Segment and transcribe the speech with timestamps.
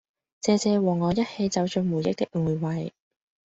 [0.41, 2.91] 謝謝和我一起走進回憶的每位